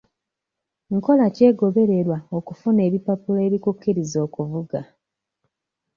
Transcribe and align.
Nkola 0.95 1.25
ki 1.35 1.41
egobererwa 1.49 2.17
okufuna 2.37 2.79
ebipapula 2.87 3.39
ebikukkiriza 3.47 4.17
okuvuga? 4.25 4.79